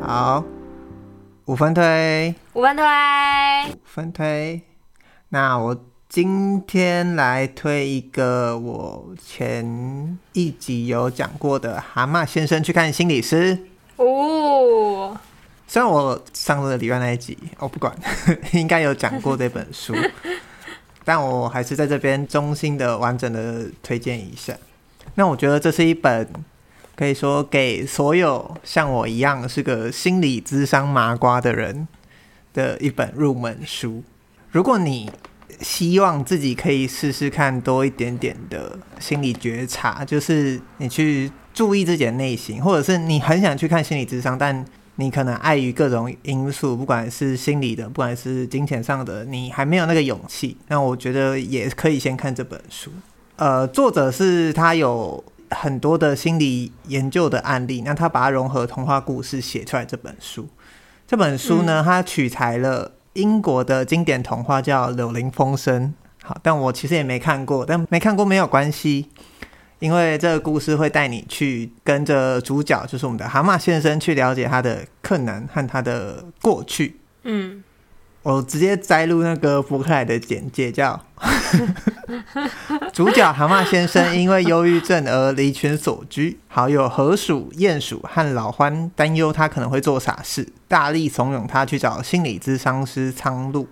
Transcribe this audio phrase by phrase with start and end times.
[0.00, 0.42] 好，
[1.44, 2.84] 五分推，五分推，
[3.72, 4.62] 五分推。
[5.28, 13.58] 那我今天来推一个我前一集有讲过的《蛤蟆先生去看心理师》
[14.02, 15.14] 哦。
[15.66, 17.94] 虽然我上个礼拜那一集，我不管，
[18.54, 19.94] 应该有讲过这本书，
[21.04, 24.54] 但我还是在这边衷心的、完整的推荐一下。
[25.18, 26.26] 那我觉得这是一本。
[26.98, 31.86] 可以说给所有像我一样是个心理智商麻瓜的人
[32.52, 34.02] 的一本入门书。
[34.50, 35.08] 如果你
[35.60, 44.64] 希望自己可以试试看多一点点的心理觉察，就是你去注意自己的内心，或者是你很想去看心理智商，但
[44.96, 50.56] 你可能碍于各种因素，不管是心理的，不管是金钱上的，你还没有那个勇气。
[50.66, 52.90] 那我觉得也可以先看这本书。
[53.38, 55.24] 呃，作者是他有。
[55.50, 60.46] 很多的心理研究的案例，那他把它融合童话故事写出来这本书。
[61.06, 65.94] 这本书呢，它取材了英国的经典童话叫《柳林风声》。
[66.26, 69.08] 好，但我其实也没看过，但没看过没有关系，
[69.78, 77.00] 因为这个故事会带你去跟着主角，就是我们的蛤蟆先生，去了解他的困难和他的过去。
[77.22, 77.64] 嗯。
[78.22, 81.00] 我直接摘录那个福克莱的简介，叫
[82.92, 93.66] 主角蛤蟆先生因为忧郁症而离群所居，好友河鼠、鼹鼠和老獾担忧他可能会做傻事，大力怂恿他去找心理咨商师苍鹭。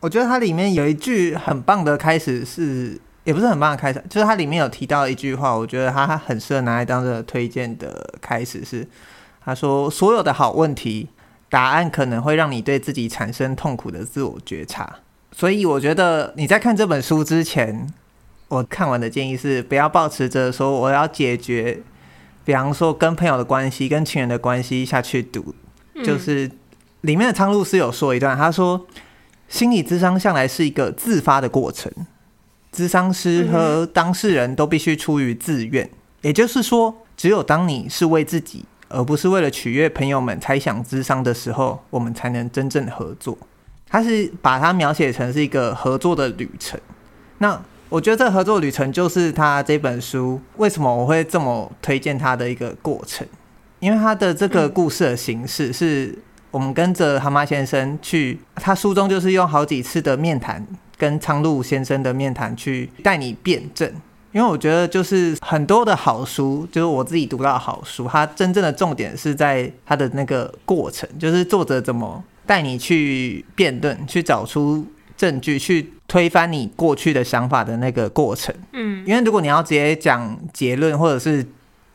[0.00, 8.86] 我觉得它里面有一句很棒的开始是，也不是很棒的开始，就是它里面有提到一句话，我觉得它很适合拿来当这个推荐的开始是，
[9.42, 11.08] 他说所有的好问题。
[11.54, 14.92] 答案可能会让你对自己产生痛苦的自我觉察，
[15.30, 17.88] 所以我觉得你在看这本书之前，
[18.48, 21.80] 我看完的建议是不要抱持着说我要解决，
[22.44, 25.54] 比方说跟朋友的关系、跟亲人的关系下去读。
[26.04, 26.50] 就是
[27.02, 28.84] 里面的苍鹭是有说一段，他说
[29.48, 31.88] 心理咨商向来是一个自发的过程，
[32.74, 35.88] 咨商师和当事人都必须出于自愿，
[36.22, 38.64] 也就是说，只有当你是为自己。
[38.88, 43.36] 而不是为了取悦朋友们才想智商的时候，我们才能真正合作。
[43.88, 46.80] 他是把它描写成是一个合作的旅程。
[47.38, 53.26] 那我觉得这合作旅程就是他这本书为什么我会这么推荐他的一个过程，
[53.78, 56.16] 因为他的这个故事的形式是
[56.50, 63.92] 我们跟着蛤蟆先生去，他书中就是用好几次的面谈跟苍鹭先生的面谈去带你辩证。
[64.34, 74.84] 因为我觉得，就是很多的好书，就是我自己读到的好书，它真正的重点是在它的那个过程，就是作者怎么带你去辩论，去找出
[75.16, 78.52] 证据，去推翻你过去的想法的那个过程。
[78.72, 81.46] 嗯，因为如果你要直接讲结论，或者是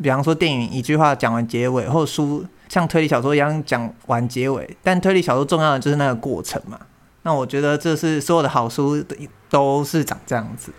[0.02, 6.80] 比方说电影一句话讲完结尾，或者书像推理小说一样讲完结尾，但推理小说重要的就是那个过程嘛。
[7.24, 9.04] 那我觉得这是所有的好书
[9.50, 10.72] 都是长这样子。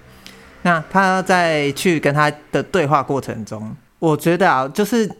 [0.63, 5.11] 那他在去跟他的对话过程中，我觉得啊，就是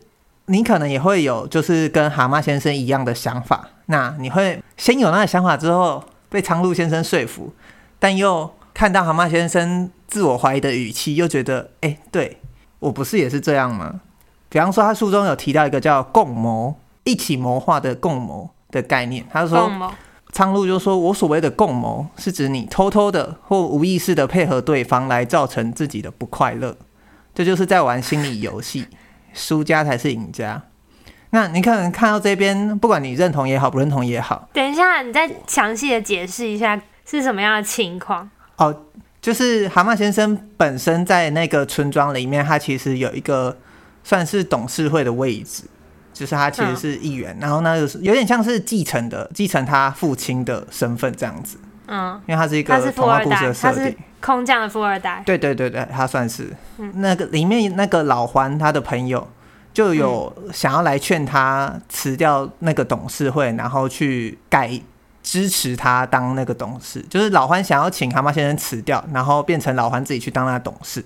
[0.47, 3.69] 你可能也会有，就是跟蛤蟆先生一样的想法。
[3.87, 7.53] 那你会先有那个想法之后，被苍鹭先生说服，
[7.99, 12.39] 但又看到蛤蟆先生自我怀疑的语气，又觉得，哎，对，
[12.79, 14.01] 我不是也是这样吗？
[14.49, 16.75] 比方说，他书中有提到一个叫共谋，
[17.05, 19.71] 一起谋划的共谋的概念，他说。
[20.33, 26.77] 苍鹭就说：“我所谓的共谋，是指你偷偷的或无意识的配合对方，来造成自己的不快乐。
[27.35, 28.87] 这就是在玩心理游戏，
[29.35, 30.63] 输家才是赢家。
[31.31, 38.29] 那你可能看到这边，不管你认同也好，不认同也好，等一下，你再详细的解释一下是什么样的情况？
[38.57, 38.85] 哦，
[39.21, 43.57] 就是蛤蟆先生本身在那个村庄里面，他其实有一个
[44.05, 45.65] 算是董事会的位置。”
[46.21, 51.57] 就是他其实是议员，嗯、然后呢，就是有点像是继承的，继承他父亲的身份这样子。
[51.87, 55.23] 嗯，因为他是一个童话故事的设定，空降的富二代。
[55.25, 56.55] 对对对对，他算是。
[56.77, 59.27] 嗯、那个里面那个老环，他的朋友
[59.73, 64.79] 就有想要来劝他辞掉那个董事会，然后去改
[65.23, 67.03] 支持他当那个董事。
[67.09, 71.03] 就是老欢想要请蛤蟆先生辞掉，然后变成老欢自己去当那个董事。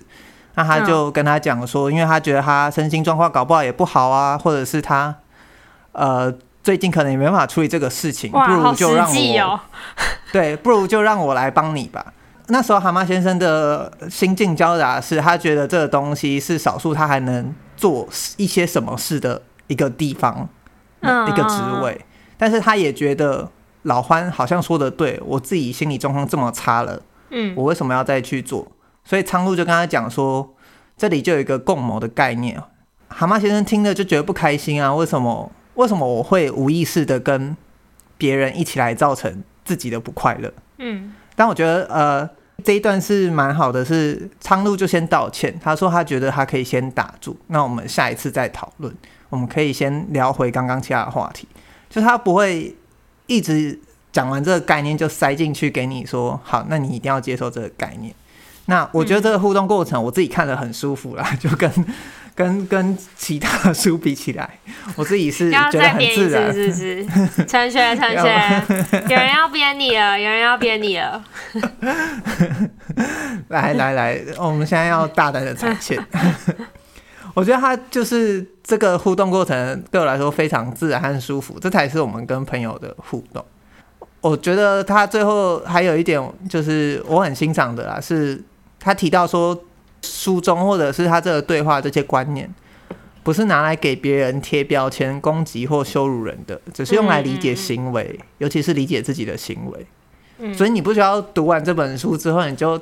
[0.55, 5.13] 那他就跟他讲说，因为他觉得他身心状况搞不好也不好啊，或者是他
[5.91, 9.59] 呃最近可能也没办法处理这个事情，不如就让我
[10.33, 12.13] 对，不如就让我来帮你吧。
[12.47, 18.07] 那时候蛤蟆先生的心境交杂是，他觉得这个东西是少数他还能做
[18.37, 20.47] 一些什么事的一个地方，
[21.01, 21.99] 一个职位，
[22.37, 23.49] 但是他也觉得
[23.83, 28.67] 老欢好像说的对，我自己心理状况这么差了，嗯，我为什么要再去做？
[29.05, 30.53] 所以苍鹭就跟他讲说，
[30.97, 32.61] 这里就有一个共谋的概念。
[33.07, 35.49] 蛤蟆先生听了就觉得不开心啊，为什么？
[35.75, 37.55] 为什么我会无意识的跟
[38.17, 40.51] 别人一起来造成自己的不快乐？
[40.77, 42.29] 嗯，但我觉得呃
[42.63, 48.93] 这一段是蛮好的，是苍鹭就先道歉，他说他觉得他可以先打住，那我们下一次再讨论，
[49.29, 51.45] 我们可以先聊回刚刚其他的话题，
[51.89, 52.73] 就他不会
[53.27, 53.77] 一直
[54.13, 58.15] 讲完这个概念就塞进去给你说，好，那你一定要接受这个概念。
[58.67, 61.71] 那我觉得这个互动过程我自己看得很舒服啦， 就跟。
[62.35, 64.59] 跟跟其他书比起来，
[64.97, 66.53] 我自己是 觉得很自然。
[66.53, 68.61] 是是是，陈学陈学，
[69.07, 71.23] 有人要编你了，有人要编你了。
[73.47, 75.97] 来来来，我们现在要大胆的展现。
[77.33, 83.45] 我觉得他就是这个互动过程对我来说非常自然和舒服，这才是我们跟朋友的互动。
[84.19, 88.43] 我觉得他最后还有一点就是我很欣赏的啦，是
[88.85, 89.59] 他提到说。
[90.07, 92.47] 书中或者是他这个对话这些观念，
[93.23, 100.53] 不是拿来给别人贴标签、攻击或羞辱人的，只是用来理解行为，尤其是理解自己的行为。
[100.53, 102.79] 所以你不需要读完这本书之后，你就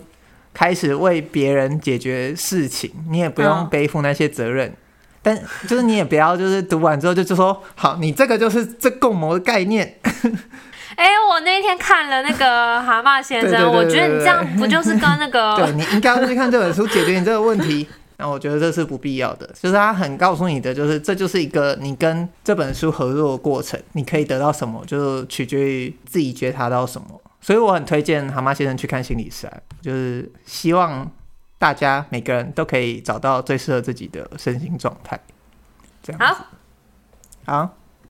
[0.54, 4.74] 开始为别人解决事情，你也不用背负那些责任。
[5.22, 9.96] 但 就是你也不要就是读完之后就就说好，你这个就是这共谋的概念。
[10.96, 15.56] 哎、欸，我那天看了那个 蛤蟆先生，我觉得你这样不就是跟那个？
[15.56, 17.88] 对，你应该要去看这本书，解决你这个问题。
[18.18, 27.20] 那我觉得这是不必要的，就是他很告诉你的，就是这就是一个你跟这本书合作的过程，你可以得到什么，就取决于自己觉察到什么。
[27.42, 29.52] 所以我很推荐蛤蟆先生去看心理师，
[29.82, 31.12] 就是希望
[31.58, 35.20] 大家每个人都可以找到最适合自己的身心状态。
[36.04, 36.22] 这样。
[36.22, 36.46] 好，
[37.46, 37.70] 好。